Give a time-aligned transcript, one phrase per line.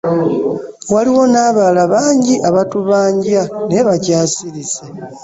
[0.93, 4.83] Waliwo n'abalala bangi abatubanja naye bakyasirise.